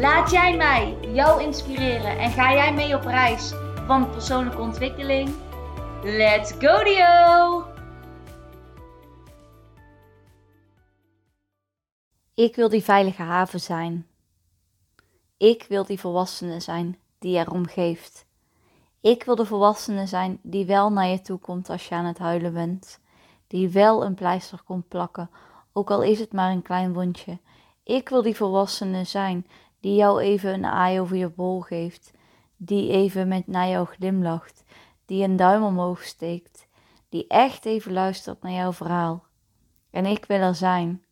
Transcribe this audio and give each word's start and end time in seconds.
Laat 0.00 0.30
jij 0.30 0.56
mij 0.56 0.98
jou 1.00 1.42
inspireren 1.42 2.18
en 2.18 2.30
ga 2.30 2.52
jij 2.52 2.74
mee 2.74 2.96
op 2.96 3.02
reis 3.02 3.52
van 3.86 4.10
persoonlijke 4.10 4.60
ontwikkeling? 4.60 5.34
Let's 6.02 6.52
go 6.52 6.84
Dio! 6.84 7.64
Ik 12.34 12.56
wil 12.56 12.68
die 12.68 12.82
veilige 12.82 13.22
haven 13.22 13.60
zijn. 13.60 14.06
Ik 15.36 15.64
wil 15.68 15.84
die 15.84 16.00
volwassene 16.00 16.60
zijn 16.60 16.98
die 17.18 17.38
erom 17.38 17.66
geeft. 17.66 18.26
Ik 19.00 19.24
wil 19.24 19.34
de 19.34 19.46
volwassene 19.46 20.06
zijn 20.06 20.38
die 20.42 20.66
wel 20.66 20.92
naar 20.92 21.06
je 21.06 21.20
toe 21.20 21.38
komt 21.38 21.70
als 21.70 21.88
je 21.88 21.94
aan 21.94 22.04
het 22.04 22.18
huilen 22.18 22.52
bent. 22.52 23.00
Die 23.46 23.68
wel 23.68 24.04
een 24.04 24.14
pleister 24.14 24.62
komt 24.62 24.88
plakken, 24.88 25.30
ook 25.72 25.90
al 25.90 26.02
is 26.02 26.18
het 26.18 26.32
maar 26.32 26.50
een 26.50 26.62
klein 26.62 26.92
wondje. 26.92 27.38
Ik 27.82 28.08
wil 28.08 28.22
die 28.22 28.36
volwassene 28.36 29.04
zijn 29.04 29.46
die 29.80 29.94
jou 29.94 30.20
even 30.20 30.54
een 30.54 30.64
aai 30.64 31.00
over 31.00 31.16
je 31.16 31.28
bol 31.28 31.60
geeft, 31.60 32.12
die 32.56 32.90
even 32.90 33.28
met 33.28 33.46
naar 33.46 33.68
jou 33.68 33.86
glimlacht, 33.86 34.64
die 35.04 35.24
een 35.24 35.36
duim 35.36 35.62
omhoog 35.62 36.02
steekt, 36.02 36.68
die 37.08 37.26
echt 37.26 37.64
even 37.64 37.92
luistert 37.92 38.42
naar 38.42 38.52
jouw 38.52 38.72
verhaal. 38.72 39.24
En 39.90 40.06
ik 40.06 40.24
wil 40.24 40.40
er 40.40 40.54
zijn. 40.54 41.04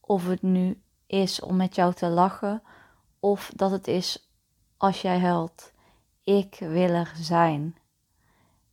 Of 0.00 0.26
het 0.26 0.42
nu 0.42 0.82
is 1.06 1.40
om 1.40 1.56
met 1.56 1.74
jou 1.74 1.94
te 1.94 2.08
lachen, 2.08 2.62
of 3.20 3.52
dat 3.56 3.70
het 3.70 3.86
is 3.86 4.30
als 4.76 5.02
jij 5.02 5.18
huilt. 5.18 5.72
Ik 6.22 6.56
wil 6.58 6.88
er 6.88 7.12
zijn. 7.16 7.76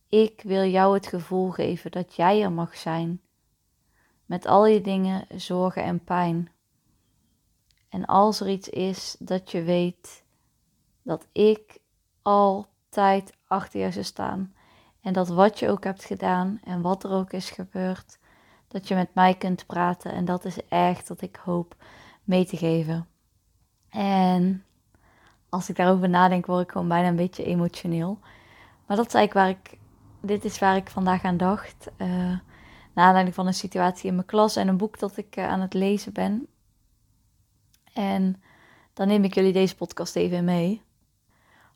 Ik 0.08 0.40
wil 0.44 0.64
jou 0.64 0.94
het 0.94 1.06
gevoel 1.06 1.50
geven 1.50 1.90
dat 1.90 2.14
jij 2.14 2.42
er 2.42 2.52
mag 2.52 2.76
zijn. 2.76 3.20
Met 4.24 4.46
al 4.46 4.66
je 4.66 4.80
dingen, 4.80 5.26
zorgen 5.34 5.82
en 5.82 6.04
pijn. 6.04 6.53
En 7.94 8.04
als 8.04 8.40
er 8.40 8.48
iets 8.48 8.68
is 8.68 9.16
dat 9.18 9.50
je 9.50 9.62
weet 9.62 10.24
dat 11.02 11.26
ik 11.32 11.78
altijd 12.22 13.32
achter 13.46 13.80
je 13.80 13.92
zou 13.92 14.04
staan. 14.04 14.54
En 15.00 15.12
dat 15.12 15.28
wat 15.28 15.58
je 15.58 15.68
ook 15.68 15.84
hebt 15.84 16.04
gedaan 16.04 16.60
en 16.64 16.80
wat 16.80 17.04
er 17.04 17.10
ook 17.10 17.32
is 17.32 17.50
gebeurd, 17.50 18.18
dat 18.68 18.88
je 18.88 18.94
met 18.94 19.14
mij 19.14 19.34
kunt 19.34 19.66
praten. 19.66 20.12
En 20.12 20.24
dat 20.24 20.44
is 20.44 20.68
echt 20.68 21.08
wat 21.08 21.20
ik 21.20 21.36
hoop 21.36 21.76
mee 22.24 22.46
te 22.46 22.56
geven. 22.56 23.06
En 23.88 24.64
als 25.48 25.68
ik 25.68 25.76
daarover 25.76 26.08
nadenk, 26.08 26.46
word 26.46 26.62
ik 26.62 26.70
gewoon 26.70 26.88
bijna 26.88 27.08
een 27.08 27.16
beetje 27.16 27.44
emotioneel. 27.44 28.18
Maar 28.86 28.96
dat 28.96 29.06
is 29.06 29.14
eigenlijk 29.14 29.46
waar 29.46 29.72
ik, 29.72 29.78
dit 30.20 30.44
is 30.44 30.58
waar 30.58 30.76
ik 30.76 30.88
vandaag 30.88 31.22
aan 31.22 31.36
dacht. 31.36 31.90
Uh, 31.98 32.08
naar 32.94 33.06
aanleiding 33.06 33.34
van 33.34 33.46
een 33.46 33.54
situatie 33.54 34.08
in 34.08 34.14
mijn 34.14 34.26
klas 34.26 34.56
en 34.56 34.68
een 34.68 34.76
boek 34.76 34.98
dat 34.98 35.16
ik 35.16 35.36
uh, 35.36 35.48
aan 35.48 35.60
het 35.60 35.74
lezen 35.74 36.12
ben. 36.12 36.48
En 37.94 38.42
dan 38.92 39.08
neem 39.08 39.24
ik 39.24 39.34
jullie 39.34 39.52
deze 39.52 39.76
podcast 39.76 40.16
even 40.16 40.44
mee. 40.44 40.82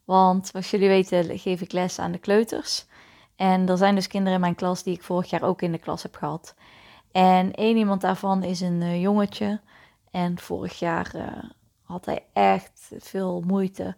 Want 0.05 0.47
zoals 0.47 0.71
jullie 0.71 0.89
weten 0.89 1.39
geef 1.39 1.61
ik 1.61 1.73
les 1.73 1.99
aan 1.99 2.13
de 2.13 2.19
kleuters. 2.19 2.87
En 3.37 3.69
er 3.69 3.77
zijn 3.77 3.95
dus 3.95 4.07
kinderen 4.07 4.35
in 4.35 4.41
mijn 4.41 4.55
klas 4.55 4.83
die 4.83 4.95
ik 4.95 5.03
vorig 5.03 5.31
jaar 5.31 5.43
ook 5.43 5.63
in 5.63 5.73
de 5.73 5.79
klas 5.79 6.03
heb 6.03 6.15
gehad. 6.15 6.55
En 7.13 7.53
één 7.53 7.77
iemand 7.77 8.01
daarvan 8.01 8.43
is 8.43 8.61
een 8.61 8.81
uh, 8.81 9.01
jongetje. 9.01 9.61
En 10.11 10.39
vorig 10.39 10.79
jaar 10.79 11.13
uh, 11.15 11.23
had 11.83 12.07
hij 12.07 12.25
echt 12.33 12.91
veel 12.99 13.43
moeite 13.47 13.97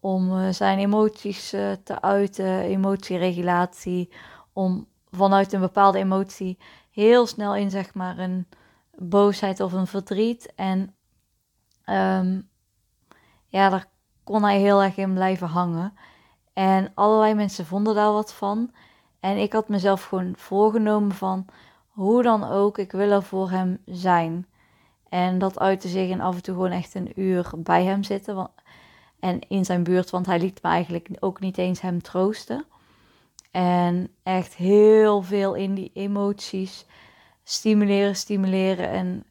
om 0.00 0.30
uh, 0.30 0.48
zijn 0.50 0.78
emoties 0.78 1.48
te 1.84 2.00
uiten, 2.00 2.60
emotieregulatie. 2.60 4.12
Om 4.52 4.86
vanuit 5.10 5.52
een 5.52 5.60
bepaalde 5.60 5.98
emotie 5.98 6.58
heel 6.90 7.26
snel 7.26 7.54
in 7.54 7.70
zeg 7.70 7.94
maar 7.94 8.18
een 8.18 8.46
boosheid 8.94 9.60
of 9.60 9.72
een 9.72 9.86
verdriet. 9.86 10.52
En 10.54 10.94
um, 11.90 12.48
ja, 13.46 13.68
daar 13.68 13.88
kon 14.24 14.42
hij 14.42 14.58
heel 14.58 14.82
erg 14.82 14.96
in 14.96 15.14
blijven 15.14 15.48
hangen. 15.48 15.92
En 16.52 16.92
allerlei 16.94 17.34
mensen 17.34 17.66
vonden 17.66 17.94
daar 17.94 18.12
wat 18.12 18.34
van. 18.34 18.70
En 19.20 19.36
ik 19.36 19.52
had 19.52 19.68
mezelf 19.68 20.04
gewoon 20.04 20.32
voorgenomen 20.36 21.12
van 21.12 21.46
hoe 21.88 22.22
dan 22.22 22.44
ook, 22.44 22.78
ik 22.78 22.92
wil 22.92 23.10
er 23.10 23.22
voor 23.22 23.50
hem 23.50 23.78
zijn. 23.86 24.46
En 25.08 25.38
dat 25.38 25.58
uitte 25.58 25.88
zich 25.88 26.08
in 26.08 26.20
af 26.20 26.34
en 26.34 26.42
toe 26.42 26.54
gewoon 26.54 26.70
echt 26.70 26.94
een 26.94 27.20
uur 27.20 27.50
bij 27.56 27.84
hem 27.84 28.02
zitten. 28.02 28.50
en 29.20 29.38
in 29.48 29.64
zijn 29.64 29.82
buurt, 29.82 30.10
want 30.10 30.26
hij 30.26 30.38
liet 30.38 30.62
me 30.62 30.68
eigenlijk 30.68 31.08
ook 31.20 31.40
niet 31.40 31.58
eens 31.58 31.80
hem 31.80 32.02
troosten. 32.02 32.64
En 33.50 34.08
echt 34.22 34.54
heel 34.54 35.22
veel 35.22 35.54
in 35.54 35.74
die 35.74 35.90
emoties 35.94 36.86
stimuleren, 37.44 38.16
stimuleren. 38.16 38.88
En 38.90 39.24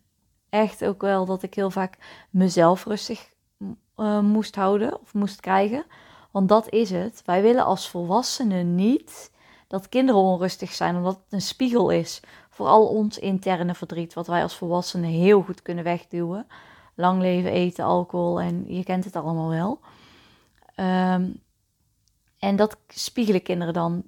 echt 0.49 0.85
ook 0.85 1.01
wel 1.01 1.25
dat 1.25 1.43
ik 1.43 1.53
heel 1.53 1.71
vaak 1.71 1.97
mezelf 2.29 2.85
rustig 2.85 3.29
uh, 3.97 4.19
moest 4.19 4.55
houden 4.55 5.01
of 5.01 5.13
moest 5.13 5.39
krijgen. 5.39 5.85
Want 6.31 6.49
dat 6.49 6.69
is 6.69 6.89
het. 6.89 7.21
Wij 7.25 7.41
willen 7.41 7.65
als 7.65 7.89
volwassenen 7.89 8.75
niet 8.75 9.31
dat 9.67 9.89
kinderen 9.89 10.21
onrustig 10.21 10.73
zijn, 10.73 10.95
omdat 10.95 11.15
het 11.15 11.33
een 11.33 11.41
spiegel 11.41 11.89
is 11.89 12.21
voor 12.49 12.67
al 12.67 12.87
ons 12.87 13.19
interne 13.19 13.75
verdriet, 13.75 14.13
wat 14.13 14.27
wij 14.27 14.41
als 14.41 14.55
volwassenen 14.55 15.09
heel 15.09 15.41
goed 15.41 15.61
kunnen 15.61 15.83
wegduwen. 15.83 16.47
Lang 16.95 17.21
leven, 17.21 17.51
eten, 17.51 17.85
alcohol 17.85 18.41
en 18.41 18.63
je 18.67 18.83
kent 18.83 19.03
het 19.03 19.15
allemaal 19.15 19.49
wel. 19.49 19.79
Um, 20.85 21.41
en 22.39 22.55
dat 22.55 22.77
spiegelen 22.87 23.43
kinderen 23.43 23.73
dan 23.73 24.03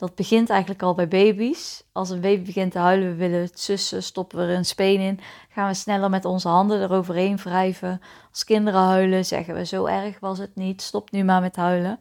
dat 0.00 0.14
begint 0.14 0.50
eigenlijk 0.50 0.82
al 0.82 0.94
bij 0.94 1.08
baby's. 1.08 1.84
Als 1.92 2.10
een 2.10 2.20
baby 2.20 2.44
begint 2.44 2.72
te 2.72 2.78
huilen, 2.78 3.08
we 3.08 3.14
willen 3.14 3.40
het 3.40 3.60
sussen, 3.60 4.02
stoppen 4.02 4.38
we 4.38 4.44
er 4.44 4.56
een 4.56 4.64
speen 4.64 5.00
in. 5.00 5.20
Gaan 5.48 5.68
we 5.68 5.74
sneller 5.74 6.10
met 6.10 6.24
onze 6.24 6.48
handen 6.48 6.82
eroverheen 6.82 7.36
wrijven. 7.36 8.00
Als 8.30 8.44
kinderen 8.44 8.80
huilen, 8.80 9.24
zeggen 9.24 9.54
we 9.54 9.64
zo 9.64 9.84
erg 9.84 10.20
was 10.20 10.38
het 10.38 10.54
niet, 10.54 10.82
stop 10.82 11.10
nu 11.10 11.24
maar 11.24 11.40
met 11.40 11.56
huilen. 11.56 11.98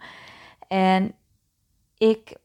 En 0.67 1.15
ik 1.97 2.35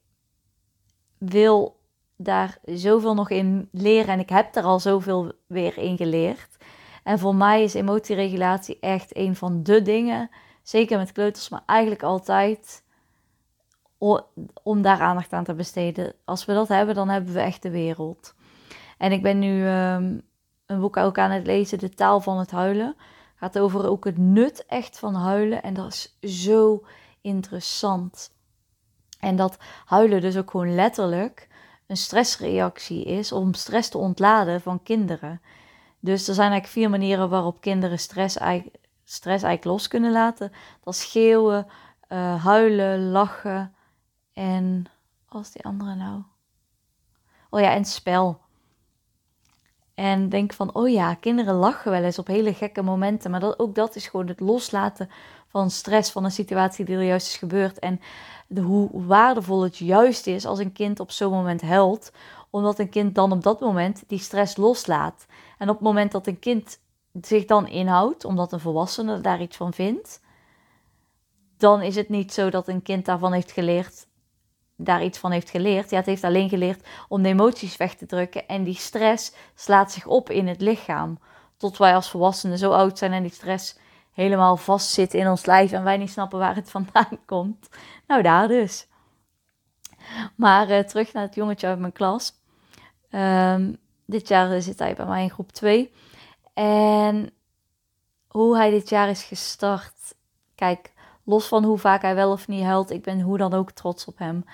wil 1.19 1.81
daar 2.17 2.59
zoveel 2.65 3.15
nog 3.15 3.31
in 3.31 3.69
leren 3.73 4.13
en 4.13 4.21
ik 4.21 4.29
heb 4.29 4.57
er 4.57 4.65
al 4.65 4.81
zoveel 4.81 5.33
weer 5.47 5.79
in 5.79 5.97
geleerd. 5.97 6.57
En 7.03 7.19
voor 7.19 7.35
mij 7.35 7.63
is 7.63 7.75
emotieregulatie 7.75 8.79
echt 8.81 9.17
een 9.17 9.37
van 9.37 9.63
de 9.63 9.83
dingen, 9.83 10.31
zeker 10.63 10.99
met 10.99 11.13
kleuters, 11.13 11.49
maar 11.49 11.63
eigenlijk 11.67 12.03
altijd 12.03 12.84
om 14.63 14.83
daar 14.83 15.01
aandacht 15.01 15.33
aan 15.33 15.45
te 15.45 15.55
besteden. 15.55 16.13
Als 16.25 16.45
we 16.45 16.53
dat 16.53 16.69
hebben, 16.69 16.95
dan 16.95 17.09
hebben 17.09 17.35
we 17.35 17.41
echt 17.41 17.63
de 17.63 17.71
wereld. 17.71 18.35
En 18.99 19.13
ik 19.13 19.23
ben 19.23 19.39
nu 19.39 19.67
um, 19.67 20.23
een 20.67 20.81
boek 20.81 20.97
ook 20.97 21.19
aan 21.19 21.31
het 21.31 21.47
lezen, 21.47 21.79
De 21.79 21.89
taal 21.89 22.21
van 22.21 22.39
het 22.39 22.51
huilen. 22.51 22.97
Gaat 23.35 23.59
over 23.59 23.89
ook 23.89 24.05
het 24.05 24.19
nut 24.19 24.67
echt 24.67 24.99
van 24.99 25.15
huilen. 25.15 25.63
En 25.63 25.75
dat 25.75 25.93
is 25.93 26.19
zo 26.45 26.85
interessant. 27.21 28.33
En 29.21 29.37
dat 29.37 29.59
huilen 29.85 30.21
dus 30.21 30.37
ook 30.37 30.51
gewoon 30.51 30.75
letterlijk 30.75 31.49
een 31.87 31.97
stressreactie 31.97 33.05
is 33.05 33.33
om 33.33 33.55
stress 33.55 33.89
te 33.89 33.99
ontladen 33.99 34.61
van 34.61 34.83
kinderen. 34.83 35.41
Dus 36.01 36.29
er 36.29 36.35
zijn 36.35 36.51
eigenlijk 36.51 36.79
vier 36.79 36.91
manieren 36.91 37.29
waarop 37.29 37.61
kinderen 37.61 37.99
stress, 37.99 38.35
stress 39.05 39.43
eigenlijk 39.43 39.65
los 39.65 39.89
kunnen 39.89 40.13
laten. 40.13 40.53
Dat 40.83 40.95
is 40.95 41.01
schreeuwen, 41.01 41.67
uh, 42.09 42.45
huilen, 42.45 43.11
lachen, 43.11 43.75
en 44.35 44.87
was 45.29 45.53
die 45.53 45.65
andere 45.65 45.95
nou? 45.95 46.23
Oh 47.51 47.61
ja, 47.61 47.73
en 47.73 47.85
spel. 47.85 48.41
En 49.95 50.29
denk 50.29 50.53
van, 50.53 50.75
oh 50.75 50.89
ja, 50.89 51.15
kinderen 51.15 51.55
lachen 51.55 51.91
wel 51.91 52.03
eens 52.03 52.19
op 52.19 52.27
hele 52.27 52.55
gekke 52.55 52.83
momenten. 52.83 53.31
Maar 53.31 53.41
dat, 53.41 53.59
ook 53.59 53.75
dat 53.75 53.97
is 53.97 54.07
gewoon 54.07 54.27
het 54.27 54.41
loslaten 54.41 55.11
van 55.47 55.71
stress, 55.71 56.11
van 56.11 56.25
een 56.25 56.31
situatie 56.31 56.85
die 56.85 56.97
er 56.97 57.03
juist 57.03 57.27
is 57.27 57.37
gebeurd. 57.37 57.79
En 57.79 58.01
de, 58.47 58.61
hoe 58.61 59.05
waardevol 59.05 59.63
het 59.63 59.77
juist 59.77 60.27
is 60.27 60.47
als 60.47 60.59
een 60.59 60.73
kind 60.73 61.01
op 61.01 61.11
zo'n 61.11 61.33
moment 61.33 61.63
huilt. 61.63 62.13
Omdat 62.51 62.79
een 62.79 62.89
kind 62.89 63.15
dan 63.15 63.33
op 63.33 63.43
dat 63.43 63.61
moment 63.61 64.05
die 64.07 64.19
stress 64.19 64.57
loslaat. 64.57 65.27
En 65.59 65.69
op 65.69 65.75
het 65.75 65.85
moment 65.85 66.13
dat 66.13 66.27
een 66.27 66.39
kind 66.39 66.79
zich 67.21 67.45
dan 67.45 67.69
inhoudt, 67.69 68.25
omdat 68.25 68.53
een 68.53 68.61
volwassene 68.61 69.21
daar 69.21 69.41
iets 69.41 69.57
van 69.57 69.73
vindt. 69.73 70.21
Dan 71.57 71.83
is 71.83 71.97
het 71.97 72.09
niet 72.09 72.33
zo 72.33 72.51
dat 72.51 72.69
een 72.69 72.83
kind 72.83 73.05
daarvan 73.05 73.33
heeft 73.33 73.53
geleerd 73.53 74.07
daar 74.77 75.05
iets 75.05 75.19
van 75.19 75.31
heeft 75.31 75.51
geleerd. 75.51 75.91
Ja, 75.91 75.97
het 75.97 76.07
heeft 76.07 76.25
alleen 76.25 76.49
geleerd 76.49 76.87
om 77.09 77.23
de 77.23 77.29
emoties 77.29 77.77
weg 77.77 77.95
te 77.95 78.07
drukken. 78.07 78.49
En 78.49 78.65
die 78.65 78.75
stress 78.75 79.33
slaat 79.55 79.93
zich 79.93 80.07
op 80.07 80.31
in 80.31 80.49
het 80.49 80.61
lichaam. 80.61 81.19
Tot 81.57 81.79
wij 81.79 81.95
als 81.95 82.11
volwassenen 82.11 82.59
zo 82.59 82.73
oud 82.73 82.99
zijn 82.99 83.13
en 83.13 83.23
die 83.23 83.33
stress 83.33 83.79
helemaal 84.13 84.57
vastzit 84.57 85.15
in 85.15 85.29
ons 85.29 85.47
lijf 85.47 85.73
en 85.73 85.85
wij 85.85 85.97
niet 85.97 86.11
snappen 86.11 86.39
waar 86.39 86.55
het 86.55 86.71
vandaan 86.77 87.19
komt. 87.27 87.69
Nou, 88.07 88.23
daar 88.23 88.49
dus. 88.49 88.87
Maar 90.35 90.71
uh, 90.71 90.79
terug 90.79 91.13
naar 91.13 91.23
het 91.23 91.35
jongetje 91.35 91.67
uit 91.67 91.79
mijn 91.79 91.93
klas. 91.93 92.33
Um, 93.11 93.79
dit 94.05 94.29
jaar 94.29 94.63
zit 94.63 94.79
hij 94.79 94.95
bij 94.95 95.07
mij 95.07 95.23
in 95.23 95.31
groep 95.31 95.53
2. 95.53 95.93
En 96.55 97.31
hoe 98.29 98.57
hij 98.57 98.71
dit 98.71 98.89
jaar 98.89 99.09
is 99.09 99.23
gestart. 99.23 100.15
Kijk, 100.55 100.93
los 101.25 101.49
van 101.49 101.65
hoe 101.65 101.79
vaak 101.79 102.03
hij 102.03 102.15
wel 102.15 102.33
of 102.33 102.49
niet 102.49 102.65
huilt, 102.65 102.91
ik 102.91 103.03
ben 103.03 103.21
hoe 103.21 103.39
dan 103.39 103.55
ook 103.55 103.71
trots 103.71 104.05
op 104.05 104.19
hem. 104.19 104.45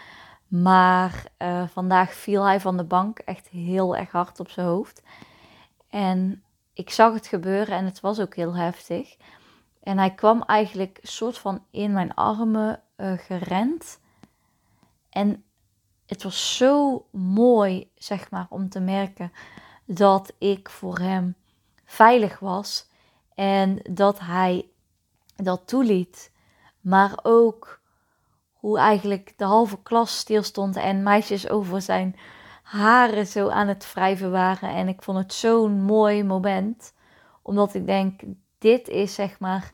Maar 0.48 1.24
uh, 1.38 1.68
vandaag 1.68 2.12
viel 2.12 2.42
hij 2.44 2.60
van 2.60 2.76
de 2.76 2.84
bank 2.84 3.18
echt 3.18 3.48
heel 3.48 3.96
erg 3.96 4.10
hard 4.10 4.40
op 4.40 4.50
zijn 4.50 4.66
hoofd. 4.66 5.02
En 5.88 6.42
ik 6.74 6.90
zag 6.90 7.12
het 7.12 7.26
gebeuren 7.26 7.76
en 7.76 7.84
het 7.84 8.00
was 8.00 8.20
ook 8.20 8.34
heel 8.34 8.54
heftig. 8.54 9.16
En 9.82 9.98
hij 9.98 10.14
kwam 10.14 10.42
eigenlijk 10.42 10.98
soort 11.02 11.38
van 11.38 11.64
in 11.70 11.92
mijn 11.92 12.14
armen 12.14 12.82
uh, 12.96 13.12
gerend. 13.18 14.00
En 15.10 15.44
het 16.06 16.22
was 16.22 16.56
zo 16.56 17.06
mooi, 17.10 17.90
zeg 17.94 18.30
maar, 18.30 18.46
om 18.48 18.68
te 18.68 18.80
merken 18.80 19.32
dat 19.84 20.32
ik 20.38 20.68
voor 20.68 20.98
hem 20.98 21.34
veilig 21.84 22.38
was 22.38 22.88
en 23.34 23.78
dat 23.90 24.20
hij 24.20 24.68
dat 25.36 25.62
toeliet. 25.66 26.32
Maar 26.80 27.18
ook 27.22 27.80
hoe 28.52 28.78
eigenlijk 28.78 29.32
de 29.36 29.44
halve 29.44 29.82
klas 29.82 30.18
stilstond 30.18 30.76
en 30.76 31.02
meisjes 31.02 31.48
over 31.48 31.82
zijn 31.82 32.16
haren 32.62 33.26
zo 33.26 33.48
aan 33.48 33.68
het 33.68 33.92
wrijven 33.92 34.30
waren. 34.30 34.70
En 34.70 34.88
ik 34.88 35.02
vond 35.02 35.18
het 35.18 35.32
zo'n 35.32 35.82
mooi 35.82 36.24
moment, 36.24 36.94
omdat 37.42 37.74
ik 37.74 37.86
denk, 37.86 38.20
dit 38.58 38.88
is 38.88 39.14
zeg 39.14 39.38
maar 39.38 39.70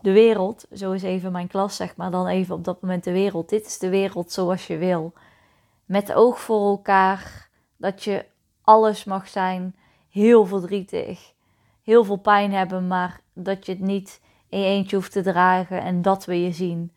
de 0.00 0.12
wereld. 0.12 0.66
Zo 0.72 0.92
is 0.92 1.02
even 1.02 1.32
mijn 1.32 1.48
klas, 1.48 1.76
zeg 1.76 1.96
maar, 1.96 2.10
dan 2.10 2.26
even 2.26 2.54
op 2.54 2.64
dat 2.64 2.80
moment 2.80 3.04
de 3.04 3.12
wereld. 3.12 3.48
Dit 3.48 3.66
is 3.66 3.78
de 3.78 3.88
wereld 3.88 4.32
zoals 4.32 4.66
je 4.66 4.76
wil. 4.76 5.12
Met 5.84 6.12
oog 6.12 6.40
voor 6.40 6.68
elkaar, 6.68 7.48
dat 7.76 8.04
je 8.04 8.26
alles 8.62 9.04
mag 9.04 9.28
zijn, 9.28 9.76
heel 10.10 10.46
verdrietig, 10.46 11.32
heel 11.82 12.04
veel 12.04 12.16
pijn 12.16 12.52
hebben, 12.52 12.86
maar 12.86 13.20
dat 13.32 13.66
je 13.66 13.72
het 13.72 13.80
niet 13.80 14.20
in 14.54 14.60
je 14.60 14.66
eentje 14.66 14.96
hoeft 14.96 15.12
te 15.12 15.22
dragen 15.22 15.82
en 15.82 16.02
dat 16.02 16.24
we 16.24 16.42
je 16.42 16.52
zien. 16.52 16.92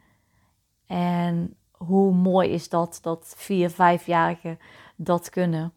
En 0.88 1.56
hoe 1.72 2.14
mooi 2.14 2.50
is 2.50 2.70
dat, 2.70 3.00
dat 3.02 3.34
vier, 3.38 3.70
vijfjarigen 3.70 4.60
dat 4.96 5.30
kunnen. 5.30 5.74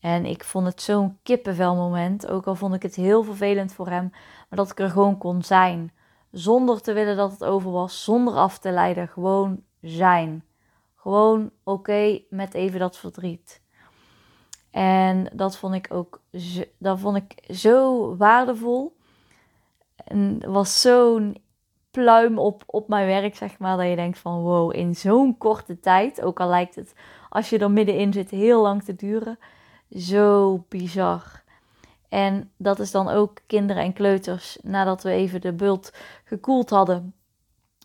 En 0.00 0.24
ik 0.24 0.44
vond 0.44 0.66
het 0.66 0.82
zo'n 0.82 1.18
kippenvel 1.22 1.74
moment, 1.74 2.26
ook 2.26 2.46
al 2.46 2.54
vond 2.54 2.74
ik 2.74 2.82
het 2.82 2.94
heel 2.94 3.22
vervelend 3.22 3.72
voor 3.72 3.88
hem, 3.88 4.08
maar 4.10 4.58
dat 4.58 4.70
ik 4.70 4.80
er 4.80 4.90
gewoon 4.90 5.18
kon 5.18 5.42
zijn. 5.42 5.92
Zonder 6.30 6.80
te 6.80 6.92
willen 6.92 7.16
dat 7.16 7.30
het 7.30 7.44
over 7.44 7.70
was, 7.70 8.04
zonder 8.04 8.34
af 8.34 8.58
te 8.58 8.70
leiden, 8.70 9.08
gewoon 9.08 9.62
zijn. 9.80 10.44
Gewoon 10.96 11.50
oké 11.62 12.20
met 12.30 12.54
even 12.54 12.78
dat 12.78 12.98
verdriet. 12.98 13.62
En 14.70 15.30
dat 15.32 15.56
vond 15.56 15.74
ik 15.74 15.86
ook 15.90 16.20
dat 16.78 16.98
vond 16.98 17.16
ik 17.16 17.54
zo 17.54 18.16
waardevol. 18.16 19.00
En 19.96 20.42
was 20.46 20.80
zo'n 20.80 21.36
pluim 21.90 22.38
op, 22.38 22.62
op 22.66 22.88
mijn 22.88 23.06
werk, 23.06 23.36
zeg 23.36 23.58
maar. 23.58 23.76
Dat 23.76 23.88
je 23.88 23.96
denkt 23.96 24.18
van 24.18 24.40
wow, 24.40 24.76
in 24.76 24.94
zo'n 24.94 25.38
korte 25.38 25.80
tijd. 25.80 26.22
Ook 26.22 26.40
al 26.40 26.48
lijkt 26.48 26.74
het 26.74 26.94
als 27.28 27.50
je 27.50 27.58
er 27.58 27.70
middenin 27.70 28.12
zit 28.12 28.30
heel 28.30 28.62
lang 28.62 28.82
te 28.82 28.94
duren. 28.94 29.38
Zo 29.90 30.64
bizar. 30.68 31.42
En 32.08 32.50
dat 32.56 32.78
is 32.78 32.90
dan 32.90 33.08
ook 33.08 33.38
kinderen 33.46 33.82
en 33.82 33.92
kleuters. 33.92 34.58
Nadat 34.62 35.02
we 35.02 35.10
even 35.10 35.40
de 35.40 35.52
bult 35.52 35.92
gekoeld 36.24 36.70
hadden. 36.70 37.14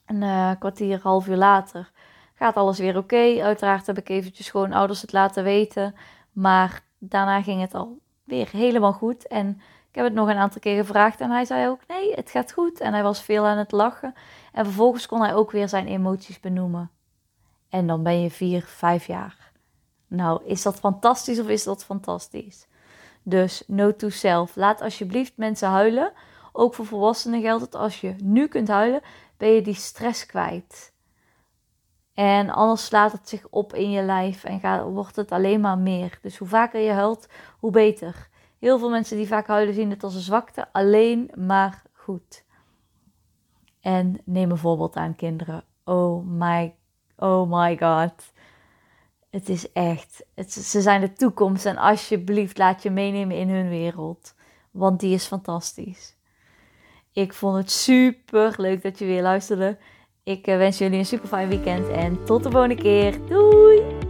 Een 0.06 0.22
uh, 0.22 0.52
kwartier, 0.60 1.00
half 1.02 1.28
uur 1.28 1.36
later. 1.36 1.92
Gaat 2.34 2.56
alles 2.56 2.80
weer 2.80 2.98
oké. 2.98 3.42
Uiteraard 3.42 3.88
heb 3.88 3.98
ik 3.98 4.10
eventjes 4.10 4.50
gewoon 4.50 4.74
ouders 4.74 5.02
het 5.02 5.12
laten 5.12 5.44
weten. 5.44 5.96
Maar 6.32 6.84
daarna 6.98 7.42
ging 7.42 7.62
het 7.62 7.74
al 7.74 8.00
weer 8.24 8.50
helemaal 8.52 8.94
goed. 8.94 9.28
En 9.28 9.62
ik 9.98 10.04
heb 10.04 10.12
het 10.12 10.22
nog 10.22 10.30
een 10.30 10.42
aantal 10.42 10.62
keer 10.62 10.84
gevraagd 10.84 11.22
en 11.22 11.30
hij 11.30 11.46
zei 11.46 11.70
ook: 11.70 11.80
nee, 11.88 12.14
het 12.14 12.30
gaat 12.30 12.52
goed. 12.52 12.80
En 12.80 12.94
hij 12.94 13.04
was 13.04 13.22
veel 13.22 13.46
aan 13.46 13.58
het 13.58 13.72
lachen. 13.72 14.14
En 14.52 14.66
vervolgens 14.66 15.06
kon 15.06 15.22
hij 15.22 15.34
ook 15.34 15.52
weer 15.52 15.70
zijn 15.70 15.88
emoties 15.88 16.40
benoemen. 16.40 16.92
En 17.70 17.88
dan 17.88 18.04
ben 18.04 18.22
je 18.22 18.32
vier, 18.32 18.64
vijf 18.64 19.08
jaar. 19.08 19.52
Nou, 20.08 20.46
is 20.46 20.62
dat 20.62 20.76
fantastisch 20.76 21.40
of 21.40 21.48
is 21.48 21.64
dat 21.64 21.84
fantastisch? 21.84 22.68
Dus 23.24 23.64
no 23.68 23.96
to 23.96 24.10
self. 24.10 24.56
Laat 24.56 24.82
alsjeblieft 24.82 25.34
mensen 25.36 25.70
huilen. 25.70 26.12
Ook 26.52 26.74
voor 26.74 26.86
volwassenen 26.86 27.42
geldt 27.42 27.64
het. 27.64 27.76
Als 27.76 28.02
je 28.02 28.16
nu 28.24 28.48
kunt 28.48 28.68
huilen, 28.68 29.02
ben 29.38 29.50
je 29.50 29.62
die 29.62 29.74
stress 29.74 30.26
kwijt. 30.26 30.94
En 32.14 32.50
anders 32.50 32.86
slaat 32.86 33.12
het 33.12 33.30
zich 33.30 33.48
op 33.50 33.74
in 33.74 33.92
je 33.92 34.02
lijf 34.02 34.44
en 34.44 34.60
gaat, 34.60 34.84
wordt 34.84 35.16
het 35.16 35.32
alleen 35.32 35.62
maar 35.62 35.78
meer. 35.78 36.20
Dus 36.22 36.38
hoe 36.38 36.48
vaker 36.48 36.82
je 36.82 36.92
huilt, 36.92 37.28
hoe 37.60 37.72
beter. 37.72 38.30
Heel 38.60 38.80
veel 38.80 38.90
mensen 38.90 39.18
die 39.18 39.28
vaak 39.28 39.48
huilen 39.48 39.74
zien 39.74 39.90
het 39.90 40.04
als 40.04 40.16
een 40.16 40.22
zwakte, 40.22 40.68
alleen 40.72 41.32
maar 41.36 41.84
goed. 41.94 42.46
En 43.82 44.22
neem 44.26 44.52
een 44.52 44.58
voorbeeld 44.58 44.96
aan 44.96 45.16
kinderen. 45.16 45.64
Oh 45.84 46.26
my, 46.26 46.76
oh 47.16 47.52
my 47.52 47.78
god. 47.78 48.34
Het 49.30 49.50
is 49.50 49.72
echt, 49.72 50.26
ze 50.48 50.82
zijn 50.82 51.02
de 51.02 51.14
toekomst 51.14 51.66
en 51.66 51.78
alsjeblieft 51.78 52.58
laat 52.58 52.84
je 52.84 52.90
meenemen 52.90 53.38
in 53.38 53.50
hun 53.50 53.70
wereld. 53.70 54.36
Want 54.72 55.00
die 55.00 55.14
is 55.14 55.26
fantastisch. 55.26 56.16
Ik 57.12 57.34
vond 57.34 57.58
het 57.58 57.72
super 57.72 58.54
leuk 58.58 58.82
dat 58.82 59.00
je 59.00 59.06
weer 59.06 59.22
luisterde. 59.22 59.78
Ik 60.24 60.48
eh, 60.48 60.58
wens 60.58 60.78
jullie 60.78 61.00
een 61.00 61.06
super 61.06 61.28
fijn 61.28 61.50
weekend 61.50 61.90
en 61.90 62.24
tot 62.26 62.44
de 62.44 62.52
volgende 62.52 62.76
keer. 62.76 63.26
Doei! 63.28 64.07